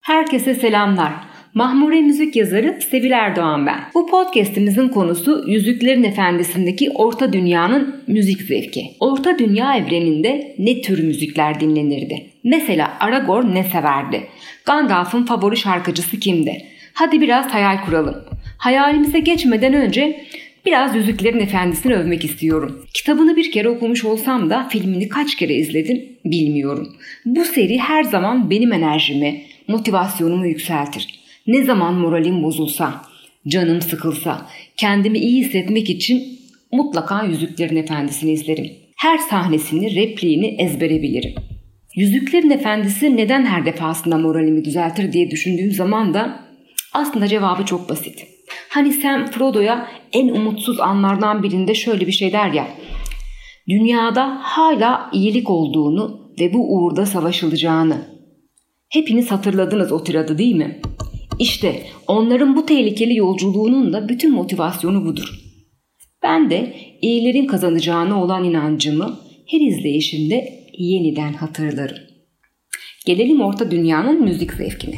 Herkese 0.00 0.54
selamlar. 0.54 1.12
Mahmure 1.54 2.00
müzik 2.00 2.36
yazarı 2.36 2.78
Sevil 2.90 3.10
Erdoğan 3.10 3.66
ben. 3.66 3.80
Bu 3.94 4.06
podcast'imizin 4.06 4.88
konusu 4.88 5.44
Yüzüklerin 5.46 6.02
Efendisi'ndeki 6.02 6.90
Orta 6.90 7.32
Dünya'nın 7.32 8.04
müzik 8.06 8.42
zevki. 8.42 8.84
Orta 9.00 9.38
Dünya 9.38 9.76
evreninde 9.76 10.54
ne 10.58 10.80
tür 10.80 11.02
müzikler 11.02 11.60
dinlenirdi? 11.60 12.26
Mesela 12.44 12.96
Aragorn 13.00 13.54
ne 13.54 13.64
severdi? 13.64 14.26
Gandalf'ın 14.66 15.26
favori 15.26 15.56
şarkıcısı 15.56 16.20
kimdi? 16.20 16.62
Hadi 16.94 17.20
biraz 17.20 17.46
hayal 17.46 17.84
kuralım. 17.84 18.16
Hayalimize 18.58 19.20
geçmeden 19.20 19.74
önce 19.74 20.26
Biraz 20.66 20.96
Yüzüklerin 20.96 21.40
Efendisi'ni 21.40 21.94
övmek 21.94 22.24
istiyorum. 22.24 22.84
Kitabını 22.94 23.36
bir 23.36 23.52
kere 23.52 23.68
okumuş 23.68 24.04
olsam 24.04 24.50
da 24.50 24.68
filmini 24.68 25.08
kaç 25.08 25.36
kere 25.36 25.54
izledim 25.54 26.02
bilmiyorum. 26.24 26.96
Bu 27.24 27.44
seri 27.44 27.78
her 27.78 28.02
zaman 28.02 28.50
benim 28.50 28.72
enerjimi, 28.72 29.42
motivasyonumu 29.70 30.46
yükseltir. 30.46 31.20
Ne 31.46 31.64
zaman 31.64 31.94
moralim 31.94 32.42
bozulsa, 32.42 33.02
canım 33.48 33.82
sıkılsa, 33.82 34.46
kendimi 34.76 35.18
iyi 35.18 35.44
hissetmek 35.44 35.90
için 35.90 36.40
mutlaka 36.72 37.22
Yüzüklerin 37.22 37.76
Efendisi'ni 37.76 38.32
izlerim. 38.32 38.70
Her 38.96 39.18
sahnesini, 39.18 39.94
repliğini 39.94 40.46
ezbere 40.46 41.02
bilirim. 41.02 41.34
Yüzüklerin 41.96 42.50
Efendisi 42.50 43.16
neden 43.16 43.46
her 43.46 43.66
defasında 43.66 44.18
moralimi 44.18 44.64
düzeltir 44.64 45.12
diye 45.12 45.30
düşündüğüm 45.30 45.72
zaman 45.72 46.14
da 46.14 46.40
aslında 46.92 47.28
cevabı 47.28 47.64
çok 47.64 47.88
basit. 47.88 48.26
Hani 48.68 48.92
Sam 48.92 49.26
Frodo'ya 49.26 49.90
en 50.12 50.28
umutsuz 50.28 50.80
anlardan 50.80 51.42
birinde 51.42 51.74
şöyle 51.74 52.06
bir 52.06 52.12
şey 52.12 52.32
der 52.32 52.52
ya. 52.52 52.68
Dünyada 53.68 54.38
hala 54.42 55.10
iyilik 55.12 55.50
olduğunu 55.50 56.32
ve 56.40 56.52
bu 56.52 56.74
uğurda 56.74 57.06
savaşılacağını. 57.06 58.19
Hepiniz 58.90 59.30
hatırladınız 59.30 59.92
o 59.92 60.04
tiradı 60.04 60.38
değil 60.38 60.54
mi? 60.54 60.80
İşte 61.38 61.82
onların 62.06 62.56
bu 62.56 62.66
tehlikeli 62.66 63.16
yolculuğunun 63.16 63.92
da 63.92 64.08
bütün 64.08 64.32
motivasyonu 64.32 65.04
budur. 65.04 65.40
Ben 66.22 66.50
de 66.50 66.76
iyilerin 67.02 67.46
kazanacağına 67.46 68.22
olan 68.22 68.44
inancımı 68.44 69.20
her 69.46 69.60
izleyişimde 69.60 70.48
yeniden 70.78 71.32
hatırlarım. 71.32 71.96
Gelelim 73.06 73.40
Orta 73.40 73.70
Dünya'nın 73.70 74.22
müzik 74.24 74.52
zevkine. 74.52 74.96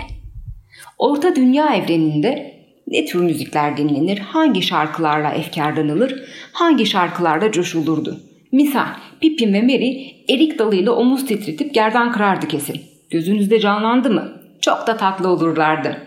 Orta 0.99 1.37
Dünya 1.37 1.75
evreninde 1.75 2.55
ne 2.87 3.05
tür 3.05 3.21
müzikler 3.21 3.77
dinlenir, 3.77 4.19
hangi 4.19 4.63
şarkılarla 4.63 5.31
efkarlanılır, 5.31 6.23
hangi 6.53 6.87
şarkılarla 6.87 7.53
coşulurdu. 7.53 8.21
Misal 8.53 8.87
Pippin 9.21 9.53
ve 9.53 9.63
Merry 9.63 10.15
erik 10.29 10.59
dalıyla 10.59 10.93
omuz 10.93 11.27
titretip 11.27 11.75
gerdan 11.75 12.13
kırardı 12.13 12.49
kesin. 12.49 12.92
Gözünüzde 13.13 13.61
canlandı 13.61 14.11
mı? 14.11 14.43
Çok 14.61 14.87
da 14.87 14.97
tatlı 14.97 15.29
olurlardı. 15.29 16.03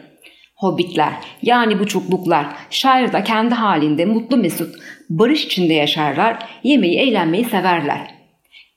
Hobbitler 0.56 1.14
yani 1.42 1.80
bu 1.80 1.88
çukluklar 1.88 2.48
şairde 2.70 3.24
kendi 3.24 3.56
halinde 3.56 4.06
mutlu 4.06 4.38
mesut 4.38 4.76
barış 5.10 5.46
içinde 5.46 5.74
yaşarlar, 5.74 6.50
yemeği 6.64 6.98
eğlenmeyi 7.00 7.46
severler. 7.46 8.16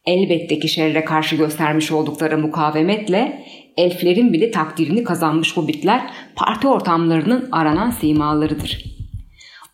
Elbette 0.07 0.59
ki 0.59 0.69
şerre 0.69 1.05
karşı 1.05 1.37
göstermiş 1.37 1.93
oldukları 1.93 2.39
mukavemetle 2.39 3.47
elflerin 3.77 4.33
bile 4.33 4.51
takdirini 4.51 5.05
kazanmış 5.05 5.57
hobbitler 5.57 6.11
parti 6.37 6.69
ortamlarının 6.69 7.49
aranan 7.53 7.91
simalarıdır. 7.91 8.85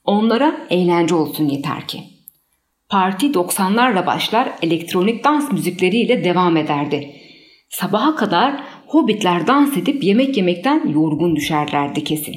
Onlara 0.05 0.67
eğlence 0.71 1.15
olsun 1.15 1.49
yeter 1.49 1.89
ki. 1.89 2.01
Parti 2.89 3.27
90'larla 3.27 4.07
başlar 4.07 4.49
elektronik 4.63 5.25
dans 5.25 5.53
müzikleriyle 5.53 6.25
devam 6.25 6.57
ederdi. 6.57 7.24
Sabaha 7.69 8.17
kadar 8.17 8.65
hobbitler 8.87 9.47
dans 9.47 9.77
edip 9.77 10.05
yemek 10.05 10.37
yemekten 10.37 10.89
yorgun 10.89 11.37
düşerlerdi 11.37 12.05
kesin. 12.05 12.37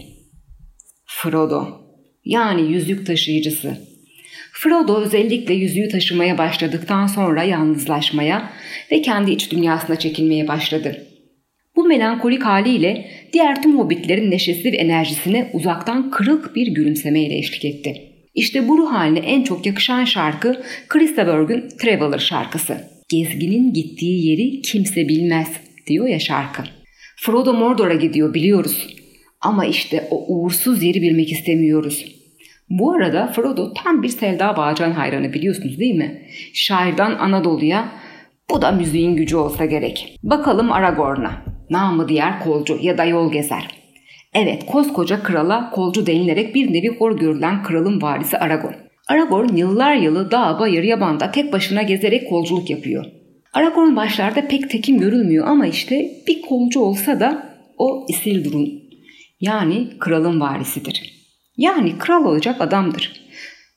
Frodo 1.06 1.68
yani 2.26 2.72
yüzük 2.72 3.08
taşıyıcısı. 3.08 3.78
Frodo 4.54 5.02
özellikle 5.02 5.54
yüzüğü 5.54 5.90
taşımaya 5.90 6.38
başladıktan 6.38 7.08
sonra 7.08 7.44
yalnızlaşmaya 7.44 8.52
ve 8.92 9.02
kendi 9.02 9.32
iç 9.32 9.52
dünyasına 9.52 10.00
çekilmeye 10.00 10.48
başladı. 10.48 11.08
Bu 11.76 11.86
melankolik 11.86 12.44
haliyle 12.44 13.12
diğer 13.34 13.64
tüm 13.64 13.80
hobbitlerin 13.80 14.32
neşesi 14.32 14.72
ve 14.72 14.78
enerjisine 14.78 15.50
uzaktan 15.54 16.12
kırık 16.12 16.56
bir 16.56 16.68
gülümsemeyle 16.68 17.38
eşlik 17.38 17.66
etti. 17.66 17.94
İşte 18.36 18.68
bu 18.68 18.78
ruh 18.78 18.92
haline 18.92 19.20
en 19.20 19.44
çok 19.44 19.66
yakışan 19.66 20.06
şarkı 20.06 20.64
Krista 20.88 21.28
Berg'ün 21.28 21.70
Traveler 21.82 22.20
şarkısı. 22.20 22.97
Gezginin 23.10 23.74
gittiği 23.74 24.30
yeri 24.30 24.62
kimse 24.62 25.08
bilmez 25.08 25.48
diyor 25.88 26.08
ya 26.08 26.20
şarkı. 26.20 26.64
Frodo 27.18 27.54
Mordor'a 27.54 27.96
gidiyor 27.96 28.34
biliyoruz. 28.34 28.88
Ama 29.42 29.66
işte 29.66 30.08
o 30.12 30.26
uğursuz 30.28 30.84
yeri 30.84 31.02
bilmek 31.02 31.32
istemiyoruz. 31.32 32.06
Bu 32.70 32.94
arada 32.94 33.28
Frodo 33.28 33.74
tam 33.74 34.04
bir 34.04 34.10
Selda 34.10 34.58
Bağcan 34.58 34.92
hayranı 34.92 35.34
biliyorsunuz 35.34 35.80
değil 35.80 35.96
mi? 35.96 36.22
Şairden 36.54 37.12
Anadolu'ya 37.12 37.92
bu 38.50 38.62
da 38.62 38.72
müziğin 38.72 39.16
gücü 39.16 39.36
olsa 39.36 39.66
gerek. 39.66 40.18
Bakalım 40.24 40.72
Aragorn'a. 40.72 41.46
Namı 41.70 42.10
diğer 42.10 42.40
kolcu 42.40 42.80
ya 42.82 42.98
da 42.98 43.06
yol 43.06 43.32
gezer. 43.32 43.68
Evet 44.34 44.66
koskoca 44.66 45.24
krala 45.24 45.70
kolcu 45.70 46.06
denilerek 46.06 46.56
bir 46.56 46.74
nevi 46.74 46.88
hor 46.88 47.20
görülen 47.20 47.64
kralın 47.64 48.02
varisi 48.02 48.38
Aragorn. 48.38 48.87
Aragorn 49.08 49.56
yıllar 49.56 49.96
yılı 49.96 50.32
dağ 50.32 50.60
bayır 50.60 50.84
yabanda 50.84 51.32
tek 51.32 51.54
başına 51.54 51.82
gezerek 51.82 52.30
kolculuk 52.30 52.70
yapıyor. 52.70 53.06
Aragorn 53.54 53.96
başlarda 53.96 54.48
pek 54.48 54.70
tekin 54.70 54.98
görülmüyor 54.98 55.48
ama 55.48 55.68
işte 55.68 56.12
bir 56.28 56.42
kolcu 56.42 56.80
olsa 56.80 57.20
da 57.20 57.58
o 57.78 58.06
Isildur'un 58.10 58.84
yani 59.42 59.88
kralın 60.00 60.40
varisidir. 60.40 61.14
Yani 61.58 61.98
kral 61.98 62.26
olacak 62.26 62.62
adamdır. 62.62 63.28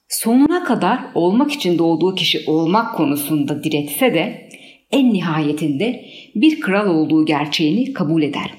Sonuna 0.08 0.64
kadar 0.64 1.00
olmak 1.14 1.52
için 1.52 1.78
doğduğu 1.78 2.14
kişi 2.14 2.44
olmak 2.46 2.94
konusunda 2.96 3.64
diretse 3.64 4.14
de 4.14 4.48
en 4.90 5.12
nihayetinde 5.12 6.04
bir 6.34 6.60
kral 6.60 6.94
olduğu 6.94 7.26
gerçeğini 7.26 7.92
kabul 7.92 8.22
eder. 8.22 8.50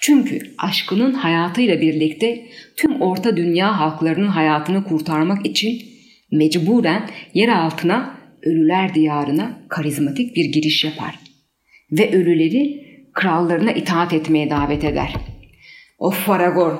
Çünkü 0.00 0.54
aşkının 0.58 1.12
hayatıyla 1.12 1.80
birlikte 1.80 2.46
tüm 2.76 3.00
orta 3.00 3.36
dünya 3.36 3.80
halklarının 3.80 4.28
hayatını 4.28 4.84
kurtarmak 4.84 5.46
için 5.46 5.95
mecburen 6.32 7.10
yer 7.34 7.48
altına 7.48 8.16
ölüler 8.42 8.94
diyarına 8.94 9.58
karizmatik 9.68 10.36
bir 10.36 10.44
giriş 10.44 10.84
yapar. 10.84 11.14
Ve 11.92 12.16
ölüleri 12.16 12.86
krallarına 13.12 13.72
itaat 13.72 14.12
etmeye 14.12 14.50
davet 14.50 14.84
eder. 14.84 15.14
Of 15.98 16.30
Aragorn 16.30 16.76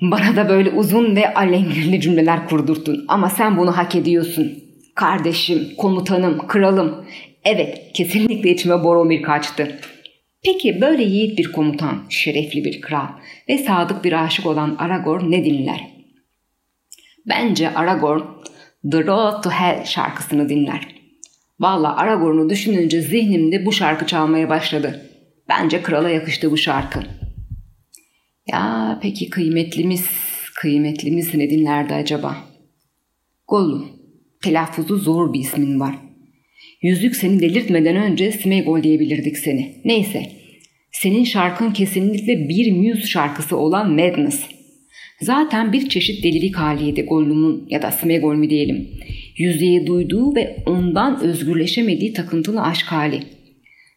bana 0.00 0.36
da 0.36 0.48
böyle 0.48 0.70
uzun 0.70 1.16
ve 1.16 1.34
alengirli 1.34 2.00
cümleler 2.00 2.48
kurdurttun 2.48 3.04
ama 3.08 3.30
sen 3.30 3.56
bunu 3.56 3.76
hak 3.76 3.94
ediyorsun. 3.94 4.64
Kardeşim, 4.94 5.68
komutanım, 5.76 6.46
kralım. 6.46 7.04
Evet, 7.44 7.90
kesinlikle 7.94 8.50
içime 8.50 8.84
Boromir 8.84 9.22
kaçtı. 9.22 9.80
Peki 10.44 10.80
böyle 10.80 11.02
yiğit 11.02 11.38
bir 11.38 11.52
komutan, 11.52 12.02
şerefli 12.08 12.64
bir 12.64 12.80
kral 12.80 13.06
ve 13.48 13.58
sadık 13.58 14.04
bir 14.04 14.24
aşık 14.24 14.46
olan 14.46 14.76
Aragorn 14.78 15.30
ne 15.30 15.44
dinler? 15.44 15.97
Bence 17.28 17.74
Aragorn 17.74 18.22
The 18.92 19.06
Road 19.06 19.42
to 19.42 19.50
Hell 19.50 19.84
şarkısını 19.84 20.48
dinler. 20.48 20.98
Valla 21.60 21.96
Aragorn'u 21.96 22.50
düşününce 22.50 23.00
zihnimde 23.00 23.66
bu 23.66 23.72
şarkı 23.72 24.06
çalmaya 24.06 24.48
başladı. 24.48 25.10
Bence 25.48 25.82
krala 25.82 26.10
yakıştı 26.10 26.50
bu 26.50 26.56
şarkı. 26.56 27.00
Ya 28.46 28.98
peki 29.02 29.30
kıymetlimiz, 29.30 30.06
kıymetlimiz 30.56 31.34
ne 31.34 31.50
dinlerdi 31.50 31.94
acaba? 31.94 32.36
Gollum. 33.48 33.88
Telaffuzu 34.42 34.96
zor 34.96 35.32
bir 35.32 35.40
ismin 35.40 35.80
var. 35.80 35.94
Yüzük 36.82 37.16
seni 37.16 37.40
delirtmeden 37.40 37.96
önce 37.96 38.32
Smegol 38.32 38.82
diyebilirdik 38.82 39.38
seni. 39.38 39.82
Neyse. 39.84 40.32
Senin 40.92 41.24
şarkın 41.24 41.70
kesinlikle 41.70 42.48
bir 42.48 42.72
Muse 42.72 43.06
şarkısı 43.06 43.56
olan 43.56 43.90
Madness. 43.90 44.57
Zaten 45.20 45.72
bir 45.72 45.88
çeşit 45.88 46.24
delilik 46.24 46.56
haliydi 46.56 47.02
Gollum'un 47.02 47.66
ya 47.68 47.82
da 47.82 47.90
Smegol 47.90 48.34
mi 48.34 48.50
diyelim. 48.50 48.88
Yüzeye 49.36 49.86
duyduğu 49.86 50.34
ve 50.34 50.56
ondan 50.66 51.20
özgürleşemediği 51.20 52.12
takıntılı 52.12 52.62
aşk 52.62 52.86
hali. 52.86 53.22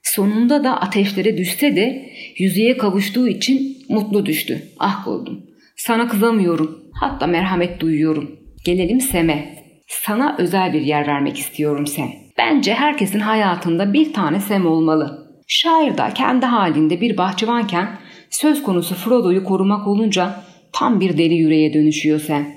Sonunda 0.03 0.63
da 0.63 0.81
ateşlere 0.81 1.37
düşse 1.37 1.75
de 1.75 2.11
yüzeye 2.37 2.77
kavuştuğu 2.77 3.27
için 3.27 3.77
mutlu 3.89 4.25
düştü. 4.25 4.61
Ah 4.79 5.05
Gollum. 5.05 5.45
Sana 5.75 6.07
kızamıyorum. 6.07 6.83
Hatta 6.99 7.27
merhamet 7.27 7.79
duyuyorum. 7.79 8.31
Gelelim 8.65 9.01
Sem'e. 9.01 9.63
Sana 9.87 10.35
özel 10.39 10.73
bir 10.73 10.81
yer 10.81 11.07
vermek 11.07 11.37
istiyorum 11.37 11.87
Sem. 11.87 12.09
Bence 12.37 12.73
herkesin 12.73 13.19
hayatında 13.19 13.93
bir 13.93 14.13
tane 14.13 14.39
Sem 14.39 14.65
olmalı. 14.65 15.33
Şair 15.47 15.97
de 15.97 16.03
kendi 16.15 16.45
halinde 16.45 17.01
bir 17.01 17.17
bahçıvanken 17.17 17.99
söz 18.29 18.63
konusu 18.63 18.95
Frodo'yu 18.95 19.43
korumak 19.43 19.87
olunca 19.87 20.43
tam 20.73 20.99
bir 20.99 21.17
deli 21.17 21.33
yüreğe 21.33 21.73
dönüşüyor 21.73 22.19
Sem. 22.19 22.47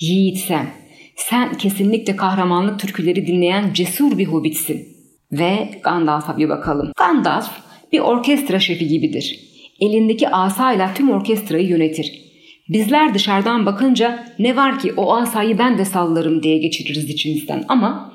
Yiğit 0.00 0.38
Sem. 0.38 0.70
Sen 1.16 1.54
kesinlikle 1.54 2.16
kahramanlık 2.16 2.80
türküleri 2.80 3.26
dinleyen 3.26 3.72
cesur 3.72 4.18
bir 4.18 4.26
hobbitsin. 4.26 4.88
Ve 5.32 5.70
Gandalf'a 5.84 6.38
bir 6.38 6.48
bakalım. 6.48 6.92
Gandalf 6.96 7.50
bir 7.92 8.00
orkestra 8.00 8.60
şefi 8.60 8.88
gibidir. 8.88 9.40
Elindeki 9.80 10.28
asayla 10.28 10.94
tüm 10.94 11.10
orkestrayı 11.10 11.68
yönetir. 11.68 12.24
Bizler 12.68 13.14
dışarıdan 13.14 13.66
bakınca 13.66 14.26
ne 14.38 14.56
var 14.56 14.78
ki 14.78 14.92
o 14.96 15.14
asayı 15.14 15.58
ben 15.58 15.78
de 15.78 15.84
sallarım 15.84 16.42
diye 16.42 16.58
geçiririz 16.58 17.10
içimizden 17.10 17.64
ama 17.68 18.14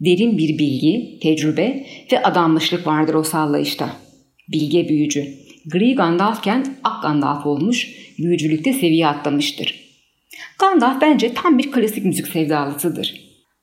derin 0.00 0.38
bir 0.38 0.58
bilgi, 0.58 1.18
tecrübe 1.22 1.86
ve 2.12 2.22
adanmışlık 2.22 2.86
vardır 2.86 3.14
o 3.14 3.22
sallayışta. 3.22 3.90
Bilge 4.52 4.88
büyücü. 4.88 5.24
Gri 5.66 5.94
Gandalfken 5.94 6.66
ak 6.84 7.02
Gandalf 7.02 7.46
olmuş, 7.46 7.88
büyücülükte 8.22 8.72
seviye 8.72 9.06
atlamıştır. 9.06 9.90
Gandalf 10.58 11.00
bence 11.00 11.34
tam 11.34 11.58
bir 11.58 11.70
klasik 11.70 12.04
müzik 12.04 12.26
sevdalısıdır. 12.28 13.20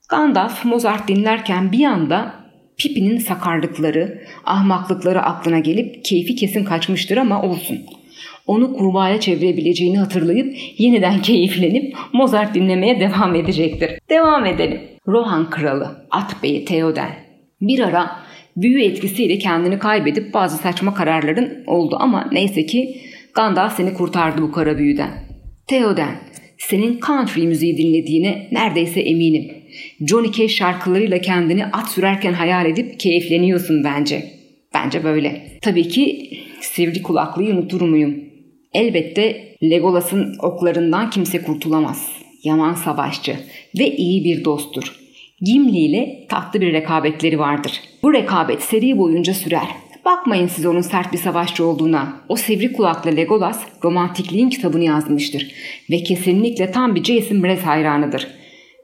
Gandalf 0.09 0.65
Mozart 0.65 1.07
dinlerken 1.07 1.71
bir 1.71 1.85
anda 1.85 2.35
Pippin'in 2.77 3.17
sakarlıkları, 3.17 4.21
ahmaklıkları 4.45 5.21
aklına 5.21 5.59
gelip 5.59 6.05
keyfi 6.05 6.35
kesin 6.35 6.63
kaçmıştır 6.63 7.17
ama 7.17 7.41
olsun. 7.41 7.79
Onu 8.47 8.73
kurbağaya 8.73 9.19
çevirebileceğini 9.19 9.97
hatırlayıp 9.97 10.57
yeniden 10.77 11.21
keyiflenip 11.21 11.95
Mozart 12.13 12.55
dinlemeye 12.55 12.99
devam 12.99 13.35
edecektir. 13.35 13.91
Devam 14.09 14.45
edelim. 14.45 14.81
Rohan 15.07 15.49
Kralı, 15.49 16.07
At 16.11 16.43
Beyi 16.43 16.65
Theoden. 16.65 17.11
Bir 17.61 17.79
ara 17.79 18.19
büyü 18.57 18.83
etkisiyle 18.83 19.37
kendini 19.37 19.79
kaybedip 19.79 20.33
bazı 20.33 20.57
saçma 20.57 20.93
kararların 20.93 21.63
oldu 21.67 21.97
ama 21.99 22.29
neyse 22.31 22.65
ki 22.65 23.01
Gandalf 23.37 23.75
seni 23.75 23.93
kurtardı 23.93 24.41
bu 24.41 24.51
kara 24.51 24.77
büyüden. 24.77 25.11
Theoden, 25.67 26.15
senin 26.57 26.99
country 26.99 27.41
müziği 27.41 27.77
dinlediğine 27.77 28.47
neredeyse 28.51 29.01
eminim. 29.01 29.51
Johnny 30.07 30.31
Cash 30.31 30.55
şarkılarıyla 30.55 31.21
kendini 31.21 31.65
at 31.65 31.89
sürerken 31.91 32.33
hayal 32.33 32.65
edip 32.65 32.99
keyifleniyorsun 32.99 33.83
bence. 33.83 34.23
Bence 34.73 35.03
böyle. 35.03 35.59
Tabii 35.61 35.87
ki 35.87 36.29
sivri 36.61 37.01
kulaklıyı 37.01 37.53
unutur 37.53 37.81
muyum? 37.81 38.15
Elbette 38.73 39.55
Legolas'ın 39.63 40.35
oklarından 40.39 41.09
kimse 41.09 41.41
kurtulamaz. 41.41 42.09
Yaman 42.43 42.73
savaşçı 42.73 43.35
ve 43.79 43.95
iyi 43.95 44.23
bir 44.23 44.45
dosttur. 44.45 44.95
Gimli 45.41 45.77
ile 45.77 46.25
tatlı 46.29 46.61
bir 46.61 46.73
rekabetleri 46.73 47.39
vardır. 47.39 47.81
Bu 48.03 48.13
rekabet 48.13 48.61
seri 48.61 48.97
boyunca 48.97 49.33
sürer. 49.33 49.67
Bakmayın 50.07 50.47
siz 50.47 50.65
onun 50.65 50.81
sert 50.81 51.13
bir 51.13 51.17
savaşçı 51.17 51.65
olduğuna. 51.65 52.21
O 52.29 52.35
sivri 52.35 52.73
kulaklı 52.73 53.15
Legolas 53.15 53.63
romantikliğin 53.83 54.49
kitabını 54.49 54.83
yazmıştır. 54.83 55.51
Ve 55.91 56.03
kesinlikle 56.03 56.71
tam 56.71 56.95
bir 56.95 57.03
Jason 57.03 57.37
Mraz 57.37 57.59
hayranıdır. 57.59 58.27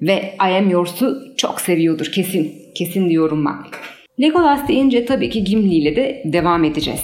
Ve 0.01 0.35
I 0.39 0.57
Am 0.57 0.69
Yours'u 0.69 1.17
çok 1.37 1.61
seviyordur 1.61 2.05
kesin. 2.05 2.51
Kesin 2.75 3.09
diyorum 3.09 3.45
bak. 3.45 3.79
Legolas 4.21 4.67
deyince 4.67 5.05
tabii 5.05 5.29
ki 5.29 5.43
Gimli 5.43 5.75
ile 5.75 5.95
de 5.95 6.23
devam 6.25 6.63
edeceğiz. 6.63 7.03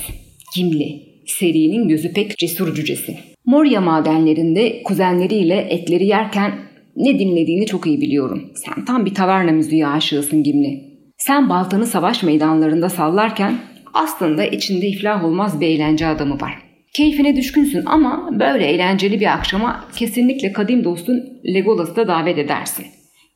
Gimli, 0.55 1.01
serinin 1.25 1.87
gözü 1.87 2.13
pek 2.13 2.37
cesur 2.37 2.75
cücesi. 2.75 3.17
Moria 3.45 3.81
madenlerinde 3.81 4.83
kuzenleriyle 4.83 5.67
etleri 5.69 6.05
yerken 6.05 6.51
ne 6.95 7.19
dinlediğini 7.19 7.65
çok 7.65 7.87
iyi 7.87 8.01
biliyorum. 8.01 8.51
Sen 8.55 8.85
tam 8.85 9.05
bir 9.05 9.13
taverna 9.13 9.51
müziği 9.51 9.87
aşığısın 9.87 10.43
Gimli. 10.43 10.89
Sen 11.17 11.49
baltanı 11.49 11.85
savaş 11.85 12.23
meydanlarında 12.23 12.89
sallarken 12.89 13.55
aslında 13.93 14.45
içinde 14.45 14.87
iflah 14.87 15.25
olmaz 15.25 15.61
bir 15.61 15.67
eğlence 15.67 16.07
adamı 16.07 16.41
var. 16.41 16.57
Keyfine 16.93 17.35
düşkünsün 17.35 17.85
ama 17.85 18.29
böyle 18.39 18.65
eğlenceli 18.65 19.19
bir 19.19 19.33
akşama 19.33 19.85
kesinlikle 19.95 20.53
kadim 20.53 20.83
dostun 20.83 21.23
Legolas'ı 21.53 21.95
da 21.95 22.07
davet 22.07 22.37
edersin. 22.37 22.85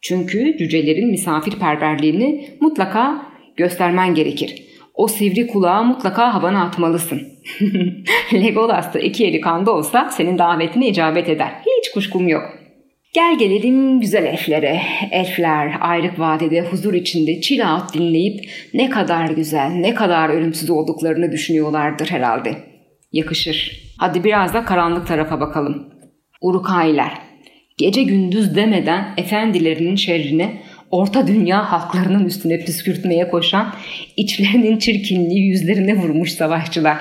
Çünkü 0.02 0.58
cücelerin 0.58 1.10
misafirperverliğini 1.10 2.50
mutlaka 2.62 3.26
göstermen 3.58 4.16
gerekir. 4.16 4.64
O 4.94 5.08
sivri 5.08 5.48
kulağı 5.48 5.84
mutlaka 5.84 6.34
havana 6.34 6.64
atmalısın. 6.64 7.22
Legolas 8.34 8.94
da 8.94 9.00
iki 9.00 9.26
eli 9.26 9.42
kanda 9.42 9.72
olsa 9.72 10.10
senin 10.10 10.38
davetine 10.38 10.88
icabet 10.88 11.30
eder. 11.30 11.52
Hiç 11.80 11.92
kuşkum 11.92 12.28
yok. 12.28 12.63
Gel 13.14 13.38
gelelim 13.38 14.00
güzel 14.00 14.24
elflere. 14.24 14.82
Elfler 15.12 15.76
ayrık 15.80 16.20
vadede 16.20 16.62
huzur 16.62 16.94
içinde 16.94 17.32
out 17.66 17.94
dinleyip 17.94 18.50
ne 18.74 18.90
kadar 18.90 19.30
güzel, 19.30 19.70
ne 19.70 19.94
kadar 19.94 20.30
ölümsüz 20.30 20.70
olduklarını 20.70 21.32
düşünüyorlardır 21.32 22.08
herhalde. 22.08 22.56
Yakışır. 23.12 23.84
Hadi 23.98 24.24
biraz 24.24 24.54
da 24.54 24.66
karanlık 24.66 25.08
tarafa 25.08 25.40
bakalım. 25.40 25.90
Urukailer. 26.42 27.12
Gece 27.78 28.04
gündüz 28.04 28.56
demeden 28.56 29.06
efendilerinin 29.18 29.96
şerrine 29.96 30.62
orta 30.92 31.28
dünya 31.28 31.72
halklarının 31.72 32.26
üstüne 32.26 32.60
püskürtmeye 32.60 33.30
koşan, 33.30 33.74
içlerinin 34.18 34.78
çirkinliği 34.78 35.48
yüzlerine 35.48 35.96
vurmuş 35.98 36.32
savaşçılar. 36.32 36.98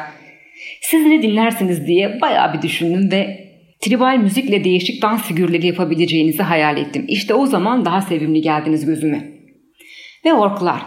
Siz 0.80 1.06
ne 1.06 1.22
dinlersiniz 1.22 1.86
diye 1.86 2.20
bayağı 2.20 2.54
bir 2.54 2.62
düşündüm 2.62 3.10
ve 3.12 3.41
tribal 3.82 4.16
müzikle 4.16 4.64
değişik 4.64 5.02
dans 5.02 5.22
figürleri 5.22 5.66
yapabileceğinizi 5.66 6.42
hayal 6.42 6.76
ettim. 6.76 7.04
İşte 7.08 7.34
o 7.34 7.46
zaman 7.46 7.84
daha 7.84 8.02
sevimli 8.02 8.40
geldiniz 8.40 8.86
gözüme. 8.86 9.32
Ve 10.24 10.32
orklar. 10.32 10.82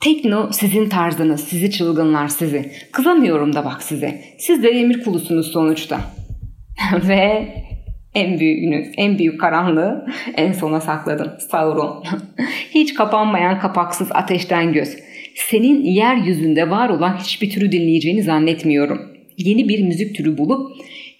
Tekno 0.00 0.50
sizin 0.52 0.88
tarzınız, 0.88 1.44
sizi 1.44 1.70
çılgınlar 1.70 2.28
sizi. 2.28 2.72
Kızamıyorum 2.92 3.52
da 3.52 3.64
bak 3.64 3.82
size. 3.82 4.20
Siz 4.38 4.62
de 4.62 4.68
emir 4.68 5.04
kulusunuz 5.04 5.52
sonuçta. 5.52 6.00
Ve 7.08 7.48
en 8.14 8.40
büyüğünü, 8.40 8.92
en 8.96 9.18
büyük 9.18 9.40
karanlığı 9.40 10.06
en 10.36 10.52
sona 10.52 10.80
sakladım. 10.80 11.32
Sauron. 11.50 12.04
Hiç 12.74 12.94
kapanmayan 12.94 13.60
kapaksız 13.60 14.08
ateşten 14.12 14.72
göz. 14.72 14.96
Senin 15.34 15.84
yeryüzünde 15.84 16.70
var 16.70 16.88
olan 16.88 17.16
hiçbir 17.16 17.50
türü 17.50 17.72
dinleyeceğini 17.72 18.22
zannetmiyorum. 18.22 19.00
Yeni 19.38 19.68
bir 19.68 19.82
müzik 19.82 20.16
türü 20.16 20.38
bulup 20.38 20.72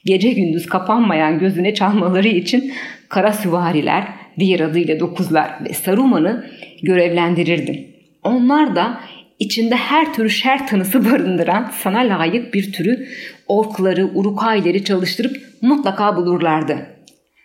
gece 0.05 0.33
gündüz 0.33 0.67
kapanmayan 0.67 1.39
gözüne 1.39 1.75
çalmaları 1.75 2.29
için 2.29 2.73
kara 3.09 3.33
süvariler, 3.33 4.09
diğer 4.39 4.61
adıyla 4.61 5.01
dokuzlar 5.01 5.65
ve 5.65 5.73
Saruman'ı 5.73 6.47
görevlendirirdin. 6.83 7.87
Onlar 8.23 8.77
da 8.77 9.01
içinde 9.39 9.75
her 9.77 10.15
tür 10.15 10.29
şer 10.29 10.67
tanısı 10.67 11.05
barındıran 11.05 11.73
sana 11.83 11.99
layık 11.99 12.55
bir 12.55 12.73
türü 12.73 13.09
orkları, 13.49 14.11
urukayları 14.15 14.85
çalıştırıp 14.85 15.37
mutlaka 15.63 16.17
bulurlardı. 16.17 16.87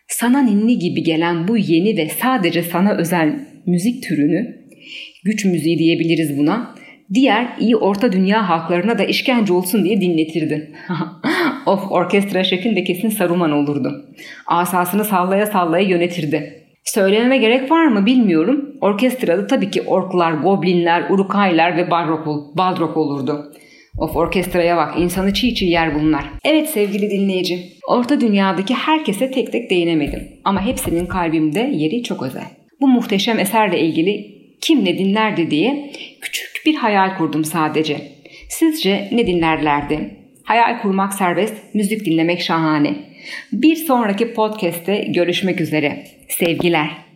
Sana 0.07 0.41
ninni 0.41 0.79
gibi 0.79 1.03
gelen 1.03 1.47
bu 1.47 1.57
yeni 1.57 1.97
ve 1.97 2.09
sadece 2.09 2.63
sana 2.63 2.93
özel 2.97 3.39
müzik 3.65 4.03
türünü, 4.03 4.57
güç 5.23 5.45
müziği 5.45 5.79
diyebiliriz 5.79 6.37
buna, 6.37 6.75
diğer 7.13 7.47
iyi 7.59 7.75
orta 7.75 8.11
dünya 8.11 8.49
halklarına 8.49 8.97
da 8.97 9.03
işkence 9.03 9.53
olsun 9.53 9.85
diye 9.85 10.01
dinletirdi. 10.01 10.71
of 11.67 11.91
orkestra 11.91 12.43
şefin 12.43 12.75
de 12.75 12.83
kesin 12.83 13.09
Saruman 13.09 13.51
olurdu. 13.51 14.05
Asasını 14.47 15.05
sallaya 15.05 15.45
sallaya 15.45 15.87
yönetirdi. 15.87 16.63
Söylememe 16.83 17.37
gerek 17.37 17.71
var 17.71 17.85
mı 17.85 18.05
bilmiyorum. 18.05 18.69
Orkestrada 18.81 19.47
tabii 19.47 19.71
ki 19.71 19.81
orklar, 19.81 20.31
goblinler, 20.31 21.09
urukaylar 21.09 21.77
ve 21.77 21.91
balrog, 21.91 22.27
balrog 22.57 22.97
olurdu. 22.97 23.53
Of 23.97 24.15
orkestraya 24.15 24.77
bak 24.77 24.93
insanı 24.99 25.33
çiğ 25.33 25.55
çiğ 25.55 25.65
yer 25.65 25.95
bunlar. 25.95 26.25
Evet 26.45 26.69
sevgili 26.69 27.09
dinleyici. 27.09 27.59
Orta 27.87 28.21
dünyadaki 28.21 28.73
herkese 28.73 29.31
tek 29.31 29.51
tek 29.51 29.69
değinemedim. 29.69 30.23
Ama 30.43 30.65
hepsinin 30.65 31.05
kalbimde 31.05 31.59
yeri 31.59 32.03
çok 32.03 32.23
özel. 32.23 32.47
Bu 32.81 32.87
muhteşem 32.87 33.39
eserle 33.39 33.79
ilgili 33.79 34.25
kim 34.61 34.85
ne 34.85 34.97
dinlerdi 34.97 35.51
diye 35.51 35.91
küçük 36.21 36.61
bir 36.65 36.75
hayal 36.75 37.17
kurdum 37.17 37.45
sadece. 37.45 37.97
Sizce 38.49 39.09
ne 39.11 39.27
dinlerlerdi? 39.27 40.26
Hayal 40.47 40.81
kurmak 40.81 41.13
serbest, 41.13 41.53
müzik 41.73 42.05
dinlemek 42.05 42.41
şahane. 42.41 42.95
Bir 43.53 43.75
sonraki 43.75 44.33
podcast'te 44.33 44.97
görüşmek 44.97 45.61
üzere. 45.61 46.07
Sevgiler. 46.29 47.06